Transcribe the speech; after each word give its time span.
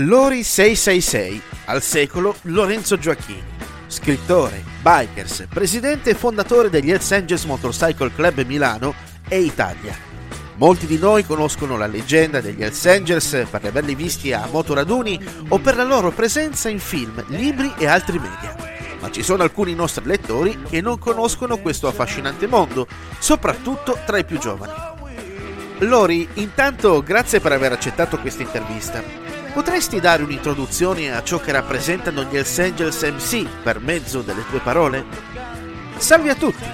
Lori 0.00 0.42
666, 0.42 1.40
al 1.64 1.80
secolo 1.80 2.36
Lorenzo 2.42 2.98
Gioacchini, 2.98 3.42
scrittore, 3.86 4.62
bikers, 4.82 5.46
presidente 5.48 6.10
e 6.10 6.14
fondatore 6.14 6.68
degli 6.68 6.90
Hells 6.90 7.10
Angels 7.12 7.44
Motorcycle 7.44 8.12
Club 8.12 8.44
Milano 8.44 8.92
e 9.26 9.40
Italia. 9.40 9.96
Molti 10.56 10.84
di 10.84 10.98
noi 10.98 11.24
conoscono 11.24 11.78
la 11.78 11.86
leggenda 11.86 12.42
degli 12.42 12.62
Hells 12.62 12.84
Angels 12.84 13.46
per 13.50 13.64
averli 13.64 13.94
visti 13.94 14.34
a 14.34 14.46
motoraduni 14.52 15.18
o 15.48 15.58
per 15.60 15.76
la 15.76 15.84
loro 15.84 16.10
presenza 16.10 16.68
in 16.68 16.78
film, 16.78 17.24
libri 17.28 17.72
e 17.78 17.86
altri 17.86 18.18
media. 18.18 18.54
Ma 19.00 19.10
ci 19.10 19.22
sono 19.22 19.44
alcuni 19.44 19.74
nostri 19.74 20.04
lettori 20.04 20.60
che 20.68 20.82
non 20.82 20.98
conoscono 20.98 21.56
questo 21.56 21.88
affascinante 21.88 22.46
mondo, 22.46 22.86
soprattutto 23.18 23.98
tra 24.04 24.18
i 24.18 24.26
più 24.26 24.38
giovani. 24.38 24.74
Lori, 25.78 26.28
intanto 26.34 27.02
grazie 27.02 27.40
per 27.40 27.52
aver 27.52 27.72
accettato 27.72 28.18
questa 28.18 28.42
intervista. 28.42 29.25
Potresti 29.56 30.00
dare 30.00 30.22
un'introduzione 30.22 31.16
a 31.16 31.22
ciò 31.22 31.40
che 31.40 31.50
rappresentano 31.50 32.24
gli 32.24 32.36
Hells 32.36 32.58
Angels 32.58 33.02
MC 33.04 33.46
per 33.62 33.80
mezzo 33.80 34.20
delle 34.20 34.44
tue 34.50 34.58
parole? 34.58 35.02
Salve 35.96 36.28
a 36.28 36.34
tutti! 36.34 36.66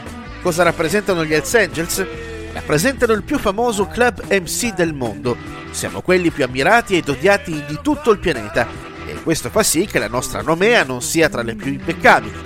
Cosa 0.42 0.64
rappresentano 0.64 1.24
gli 1.24 1.32
Hells 1.32 1.54
Angels? 1.54 2.04
Rappresentano 2.52 3.12
il 3.12 3.22
più 3.22 3.38
famoso 3.38 3.86
club 3.86 4.24
MC 4.28 4.74
del 4.74 4.94
mondo. 4.94 5.36
Siamo 5.70 6.00
quelli 6.00 6.32
più 6.32 6.42
ammirati 6.42 6.96
ed 6.96 7.08
odiati 7.08 7.64
di 7.68 7.78
tutto 7.80 8.10
il 8.10 8.18
pianeta 8.18 8.66
e 9.06 9.14
questo 9.22 9.48
fa 9.48 9.62
sì 9.62 9.86
che 9.86 10.00
la 10.00 10.08
nostra 10.08 10.42
nomea 10.42 10.82
non 10.82 11.02
sia 11.02 11.28
tra 11.28 11.42
le 11.42 11.54
più 11.54 11.70
impeccabili. 11.70 12.36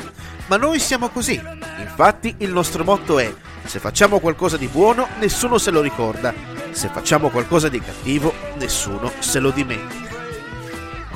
Ma 0.49 0.59
noi 0.59 0.79
siamo 0.81 1.09
così. 1.09 1.41
Infatti 1.81 2.35
il 2.41 2.53
nostro 2.53 2.85
motto 2.85 3.19
è 3.19 3.35
se 3.65 3.79
facciamo 3.79 4.19
qualcosa 4.19 4.59
di 4.59 4.67
buono 4.67 5.09
nessuno 5.19 5.57
se 5.57 5.71
lo 5.71 5.81
ricorda, 5.81 6.35
se 6.73 6.89
facciamo 6.89 7.31
qualcosa 7.31 7.71
di 7.71 7.81
cattivo 7.81 8.35
nessuno 8.59 9.11
se 9.21 9.41
lo 9.41 9.51
dimentica. 9.51 10.16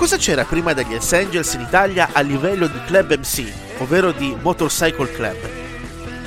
Cosa 0.00 0.16
c'era 0.16 0.44
prima 0.44 0.72
degli 0.72 0.94
Hells 0.94 1.12
Angels 1.12 1.52
in 1.52 1.60
Italia 1.60 2.08
a 2.12 2.22
livello 2.22 2.66
di 2.68 2.80
club 2.86 3.18
MC, 3.18 3.52
ovvero 3.80 4.12
di 4.12 4.34
Motorcycle 4.40 5.12
Club? 5.12 5.36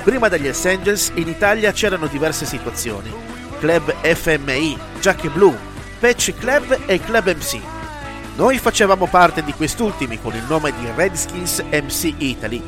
Prima 0.04 0.28
degli 0.28 0.46
Hells 0.46 0.64
Angels 0.64 1.10
in 1.14 1.26
Italia 1.26 1.72
c'erano 1.72 2.06
diverse 2.06 2.46
situazioni. 2.46 3.12
Club 3.58 3.92
FMI, 4.00 4.78
Giacche 5.00 5.28
Blu, 5.28 5.52
Patch 5.98 6.34
Club 6.38 6.82
e 6.86 7.00
Club 7.00 7.34
MC. 7.34 7.60
Noi 8.36 8.58
facevamo 8.60 9.08
parte 9.08 9.42
di 9.42 9.52
quest'ultimi 9.52 10.20
con 10.20 10.36
il 10.36 10.44
nome 10.48 10.72
di 10.78 10.86
Redskins 10.94 11.58
MC 11.68 12.14
Italy, 12.18 12.62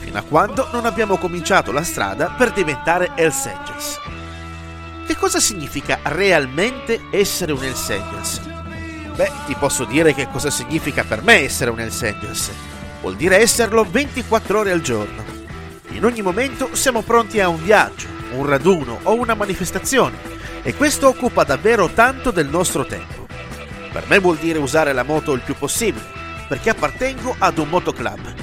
fino 0.00 0.18
a 0.18 0.22
quando 0.22 0.68
non 0.72 0.86
abbiamo 0.86 1.18
cominciato 1.18 1.70
la 1.70 1.84
strada 1.84 2.34
per 2.36 2.50
diventare 2.50 3.12
Hells 3.14 3.46
Angels. 3.46 4.00
Che 5.06 5.14
cosa 5.14 5.38
significa 5.38 6.00
realmente 6.02 7.02
essere 7.12 7.52
un 7.52 7.62
Hells 7.62 7.90
Angels? 7.90 8.57
Beh, 9.18 9.32
ti 9.46 9.56
posso 9.56 9.84
dire 9.84 10.14
che 10.14 10.28
cosa 10.30 10.48
significa 10.48 11.02
per 11.02 11.24
me 11.24 11.42
essere 11.42 11.72
un 11.72 11.80
Hells 11.80 12.02
Angels. 12.04 12.52
Vuol 13.00 13.16
dire 13.16 13.40
esserlo 13.40 13.82
24 13.82 14.60
ore 14.60 14.70
al 14.70 14.80
giorno. 14.80 15.24
In 15.88 16.04
ogni 16.04 16.22
momento 16.22 16.76
siamo 16.76 17.02
pronti 17.02 17.40
a 17.40 17.48
un 17.48 17.60
viaggio, 17.60 18.06
un 18.34 18.46
raduno 18.46 19.00
o 19.02 19.14
una 19.14 19.34
manifestazione 19.34 20.16
e 20.62 20.72
questo 20.76 21.08
occupa 21.08 21.42
davvero 21.42 21.88
tanto 21.88 22.30
del 22.30 22.46
nostro 22.46 22.86
tempo. 22.86 23.26
Per 23.90 24.04
me 24.06 24.20
vuol 24.20 24.36
dire 24.36 24.60
usare 24.60 24.92
la 24.92 25.02
moto 25.02 25.32
il 25.32 25.40
più 25.40 25.56
possibile, 25.56 26.06
perché 26.46 26.70
appartengo 26.70 27.34
ad 27.40 27.58
un 27.58 27.70
motoclub. 27.70 28.34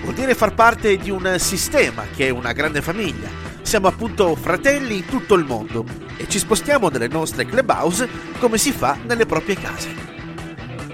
Vuol 0.00 0.14
dire 0.14 0.34
far 0.34 0.54
parte 0.54 0.96
di 0.96 1.10
un 1.10 1.34
sistema 1.38 2.04
che 2.16 2.28
è 2.28 2.30
una 2.30 2.52
grande 2.52 2.80
famiglia. 2.80 3.45
Siamo 3.66 3.88
appunto 3.88 4.36
fratelli 4.36 4.98
in 4.98 5.06
tutto 5.06 5.34
il 5.34 5.44
mondo 5.44 5.84
e 6.16 6.28
ci 6.28 6.38
spostiamo 6.38 6.88
nelle 6.88 7.08
nostre 7.08 7.44
clubhouse 7.44 8.08
come 8.38 8.58
si 8.58 8.70
fa 8.70 8.96
nelle 9.04 9.26
proprie 9.26 9.56
case. 9.56 9.92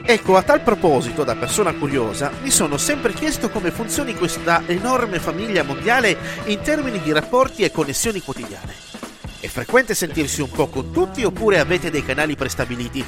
Ecco, 0.02 0.38
a 0.38 0.42
tal 0.42 0.62
proposito, 0.62 1.22
da 1.22 1.36
persona 1.36 1.74
curiosa, 1.74 2.32
mi 2.40 2.48
sono 2.50 2.78
sempre 2.78 3.12
chiesto 3.12 3.50
come 3.50 3.70
funzioni 3.70 4.14
questa 4.14 4.62
enorme 4.64 5.20
famiglia 5.20 5.62
mondiale 5.64 6.16
in 6.46 6.62
termini 6.62 6.98
di 7.02 7.12
rapporti 7.12 7.62
e 7.62 7.70
connessioni 7.70 8.22
quotidiane. 8.22 8.74
È 9.38 9.48
frequente 9.48 9.92
sentirsi 9.94 10.40
un 10.40 10.50
po' 10.50 10.68
con 10.68 10.90
tutti 10.92 11.22
oppure 11.24 11.58
avete 11.58 11.90
dei 11.90 12.02
canali 12.02 12.36
prestabiliti? 12.36 13.04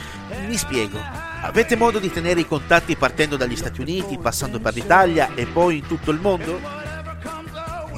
Mi 0.47 0.59
spiego. 0.59 1.01
Avete 1.41 1.75
modo 1.75 1.99
di 1.99 2.13
tenere 2.13 2.41
i 2.41 2.47
contatti 2.47 2.97
partendo 2.97 3.39
dagli 3.39 3.57
Stati 3.57 3.81
Uniti, 3.81 4.19
passando 4.19 4.61
per 4.61 4.75
l'Italia 4.75 5.31
e 5.35 5.47
poi 5.47 5.79
in 5.79 5.87
tutto 5.87 6.11
il 6.11 6.21
mondo? 6.21 6.74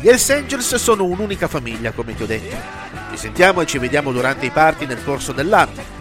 Gli 0.01 0.09
Hells 0.09 0.31
Angels 0.31 0.75
sono 0.77 1.05
un'unica 1.05 1.49
famiglia, 1.49 1.93
come 1.93 2.15
ti 2.15 2.23
ho 2.23 2.27
detto. 2.27 2.57
Ci 3.11 3.17
sentiamo 3.17 3.61
e 3.61 3.67
ci 3.67 3.79
vediamo 3.79 4.13
durante 4.13 4.47
i 4.47 4.51
party 4.51 4.87
nel 4.87 5.03
corso 5.05 5.33
dell'anno 5.33 5.97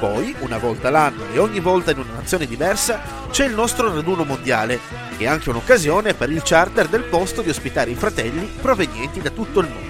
poi, 0.00 0.34
una 0.38 0.56
volta 0.56 0.88
l'anno 0.88 1.26
e 1.30 1.38
ogni 1.38 1.60
volta 1.60 1.90
in 1.90 1.98
una 1.98 2.14
nazione 2.14 2.46
diversa, 2.46 3.02
c'è 3.30 3.44
il 3.44 3.52
nostro 3.52 3.94
raduno 3.94 4.24
mondiale, 4.24 4.80
che 5.18 5.24
è 5.24 5.28
anche 5.28 5.50
un'occasione 5.50 6.14
per 6.14 6.30
il 6.30 6.40
charter 6.42 6.88
del 6.88 7.04
posto 7.04 7.42
di 7.42 7.50
ospitare 7.50 7.90
i 7.90 7.94
fratelli 7.94 8.50
provenienti 8.60 9.20
da 9.20 9.28
tutto 9.28 9.60
il 9.60 9.68
mondo. 9.68 9.88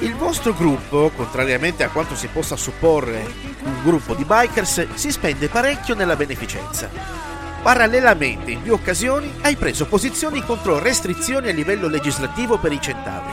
Il 0.00 0.14
vostro 0.16 0.52
gruppo, 0.52 1.12
contrariamente 1.14 1.84
a 1.84 1.88
quanto 1.88 2.16
si 2.16 2.26
possa 2.26 2.56
supporre 2.56 3.32
un 3.62 3.82
gruppo 3.84 4.14
di 4.14 4.24
bikers, 4.24 4.88
si 4.94 5.12
spende 5.12 5.48
parecchio 5.48 5.94
nella 5.94 6.16
beneficenza. 6.16 7.35
Parallelamente, 7.66 8.52
in 8.52 8.62
più 8.62 8.74
occasioni, 8.74 9.28
hai 9.40 9.56
preso 9.56 9.86
posizioni 9.86 10.40
contro 10.44 10.78
restrizioni 10.78 11.48
a 11.48 11.52
livello 11.52 11.88
legislativo 11.88 12.58
per 12.58 12.70
i 12.70 12.80
centauri. 12.80 13.32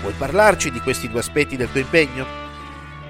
Vuoi 0.00 0.14
parlarci 0.16 0.70
di 0.70 0.78
questi 0.78 1.10
due 1.10 1.18
aspetti 1.18 1.56
del 1.56 1.68
tuo 1.72 1.80
impegno? 1.80 2.24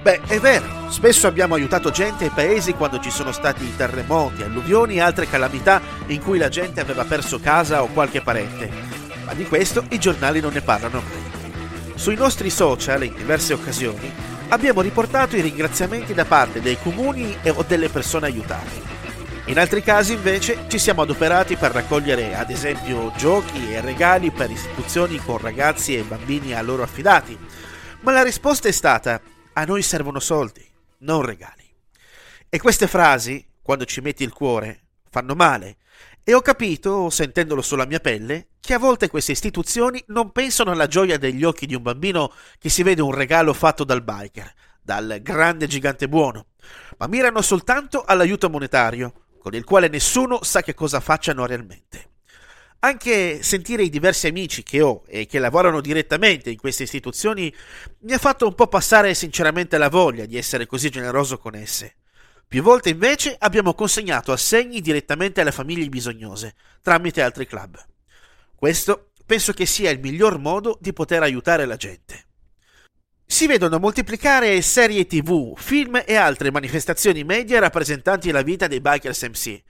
Beh, 0.00 0.22
è 0.26 0.40
vero, 0.40 0.64
spesso 0.88 1.26
abbiamo 1.26 1.54
aiutato 1.54 1.90
gente 1.90 2.24
e 2.24 2.30
paesi 2.30 2.72
quando 2.72 2.98
ci 2.98 3.10
sono 3.10 3.30
stati 3.30 3.76
terremoti, 3.76 4.42
alluvioni 4.42 4.94
e 4.94 5.00
altre 5.02 5.28
calamità 5.28 5.82
in 6.06 6.22
cui 6.22 6.38
la 6.38 6.48
gente 6.48 6.80
aveva 6.80 7.04
perso 7.04 7.38
casa 7.38 7.82
o 7.82 7.88
qualche 7.88 8.22
parente, 8.22 8.70
ma 9.26 9.34
di 9.34 9.44
questo 9.44 9.84
i 9.90 9.98
giornali 9.98 10.40
non 10.40 10.54
ne 10.54 10.62
parlano 10.62 11.02
mai. 11.02 11.92
Sui 11.94 12.14
nostri 12.14 12.48
social, 12.48 13.04
in 13.04 13.12
diverse 13.14 13.52
occasioni, 13.52 14.10
abbiamo 14.48 14.80
riportato 14.80 15.36
i 15.36 15.42
ringraziamenti 15.42 16.14
da 16.14 16.24
parte 16.24 16.62
dei 16.62 16.78
comuni 16.82 17.36
o 17.48 17.62
delle 17.68 17.90
persone 17.90 18.24
aiutate. 18.24 18.93
In 19.46 19.58
altri 19.58 19.82
casi 19.82 20.14
invece 20.14 20.64
ci 20.68 20.78
siamo 20.78 21.02
adoperati 21.02 21.56
per 21.56 21.70
raccogliere 21.70 22.34
ad 22.34 22.48
esempio 22.48 23.12
giochi 23.14 23.74
e 23.74 23.82
regali 23.82 24.30
per 24.30 24.50
istituzioni 24.50 25.18
con 25.18 25.36
ragazzi 25.36 25.94
e 25.94 26.02
bambini 26.02 26.54
a 26.54 26.62
loro 26.62 26.82
affidati, 26.82 27.38
ma 28.00 28.12
la 28.12 28.22
risposta 28.22 28.68
è 28.68 28.72
stata 28.72 29.20
a 29.52 29.64
noi 29.64 29.82
servono 29.82 30.18
soldi, 30.18 30.66
non 31.00 31.20
regali. 31.20 31.62
E 32.48 32.58
queste 32.58 32.86
frasi, 32.86 33.46
quando 33.60 33.84
ci 33.84 34.00
metti 34.00 34.22
il 34.22 34.32
cuore, 34.32 34.86
fanno 35.10 35.34
male. 35.34 35.76
E 36.24 36.32
ho 36.32 36.40
capito, 36.40 37.10
sentendolo 37.10 37.60
sulla 37.60 37.84
mia 37.84 38.00
pelle, 38.00 38.48
che 38.60 38.72
a 38.72 38.78
volte 38.78 39.10
queste 39.10 39.32
istituzioni 39.32 40.02
non 40.06 40.32
pensano 40.32 40.70
alla 40.70 40.86
gioia 40.86 41.18
degli 41.18 41.44
occhi 41.44 41.66
di 41.66 41.74
un 41.74 41.82
bambino 41.82 42.32
che 42.58 42.70
si 42.70 42.82
vede 42.82 43.02
un 43.02 43.12
regalo 43.12 43.52
fatto 43.52 43.84
dal 43.84 44.02
biker, 44.02 44.50
dal 44.80 45.18
grande 45.20 45.66
gigante 45.66 46.08
buono, 46.08 46.46
ma 46.96 47.08
mirano 47.08 47.42
soltanto 47.42 48.04
all'aiuto 48.04 48.48
monetario, 48.48 49.23
con 49.44 49.52
il 49.52 49.64
quale 49.64 49.88
nessuno 49.88 50.42
sa 50.42 50.62
che 50.62 50.72
cosa 50.72 51.00
facciano 51.00 51.44
realmente. 51.44 52.12
Anche 52.78 53.42
sentire 53.42 53.82
i 53.82 53.90
diversi 53.90 54.26
amici 54.26 54.62
che 54.62 54.80
ho 54.80 55.02
e 55.06 55.26
che 55.26 55.38
lavorano 55.38 55.82
direttamente 55.82 56.48
in 56.48 56.56
queste 56.56 56.84
istituzioni 56.84 57.54
mi 57.98 58.14
ha 58.14 58.18
fatto 58.18 58.46
un 58.46 58.54
po' 58.54 58.68
passare 58.68 59.12
sinceramente 59.12 59.76
la 59.76 59.90
voglia 59.90 60.24
di 60.24 60.38
essere 60.38 60.64
così 60.64 60.88
generoso 60.88 61.36
con 61.36 61.54
esse. 61.54 61.96
Più 62.48 62.62
volte 62.62 62.88
invece 62.88 63.36
abbiamo 63.38 63.74
consegnato 63.74 64.32
assegni 64.32 64.80
direttamente 64.80 65.42
alle 65.42 65.52
famiglie 65.52 65.90
bisognose, 65.90 66.54
tramite 66.80 67.20
altri 67.20 67.46
club. 67.46 67.76
Questo 68.54 69.10
penso 69.26 69.52
che 69.52 69.66
sia 69.66 69.90
il 69.90 70.00
miglior 70.00 70.38
modo 70.38 70.78
di 70.80 70.94
poter 70.94 71.22
aiutare 71.22 71.66
la 71.66 71.76
gente. 71.76 72.28
Si 73.34 73.48
vedono 73.48 73.80
moltiplicare 73.80 74.62
serie 74.62 75.08
tv, 75.08 75.56
film 75.56 76.00
e 76.06 76.14
altre 76.14 76.52
manifestazioni 76.52 77.24
media 77.24 77.58
rappresentanti 77.58 78.30
la 78.30 78.42
vita 78.42 78.68
dei 78.68 78.80
bikers 78.80 79.22
MC, 79.24 79.60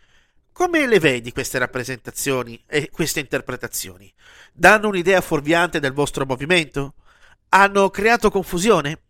come 0.53 0.87
le 0.87 0.99
vedi 0.99 1.33
queste 1.33 1.57
rappresentazioni 1.57 2.63
e 2.67 2.91
queste 2.91 3.21
interpretazioni? 3.21 4.13
Danno 4.53 4.89
un'idea 4.89 5.23
fuorviante 5.23 5.81
del 5.81 5.95
vostro 5.95 6.27
movimento? 6.27 6.97
Hanno 7.49 7.89
creato 7.89 8.31
confusione? 8.31 9.01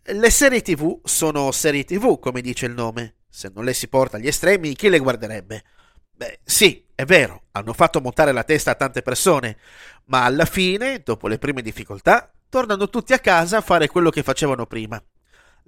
Le 0.00 0.30
serie 0.30 0.62
tv 0.62 1.00
sono 1.04 1.52
serie 1.52 1.84
tv, 1.84 2.18
come 2.18 2.40
dice 2.40 2.64
il 2.64 2.72
nome. 2.72 3.16
Se 3.28 3.50
non 3.54 3.64
le 3.64 3.74
si 3.74 3.88
porta 3.88 4.16
agli 4.16 4.28
estremi, 4.28 4.74
chi 4.74 4.88
le 4.88 4.98
guarderebbe? 4.98 5.62
Beh, 6.10 6.40
sì, 6.42 6.86
è 6.94 7.04
vero, 7.04 7.42
hanno 7.50 7.74
fatto 7.74 8.00
montare 8.00 8.32
la 8.32 8.44
testa 8.44 8.70
a 8.70 8.76
tante 8.76 9.02
persone, 9.02 9.58
ma 10.06 10.24
alla 10.24 10.46
fine, 10.46 11.02
dopo 11.04 11.28
le 11.28 11.36
prime 11.36 11.60
difficoltà, 11.60 12.32
tornano 12.48 12.88
tutti 12.88 13.12
a 13.12 13.18
casa 13.18 13.58
a 13.58 13.62
fare 13.62 13.88
quello 13.88 14.10
che 14.10 14.22
facevano 14.22 14.66
prima. 14.66 15.02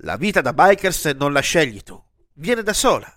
La 0.03 0.17
vita 0.17 0.41
da 0.41 0.53
bikers 0.53 1.07
non 1.17 1.33
la 1.33 1.41
scegli 1.41 1.83
tu, 1.83 2.03
viene 2.35 2.63
da 2.63 2.73
sola. 2.73 3.13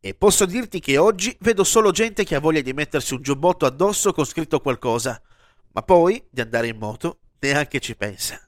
E 0.00 0.14
posso 0.14 0.46
dirti 0.46 0.80
che 0.80 0.98
oggi 0.98 1.36
vedo 1.40 1.64
solo 1.64 1.90
gente 1.90 2.24
che 2.24 2.36
ha 2.36 2.40
voglia 2.40 2.60
di 2.60 2.72
mettersi 2.72 3.14
un 3.14 3.22
giubbotto 3.22 3.66
addosso 3.66 4.12
con 4.12 4.24
scritto 4.24 4.60
qualcosa, 4.60 5.20
ma 5.72 5.82
poi 5.82 6.24
di 6.30 6.40
andare 6.40 6.68
in 6.68 6.78
moto 6.78 7.18
neanche 7.40 7.80
ci 7.80 7.96
pensa. 7.96 8.45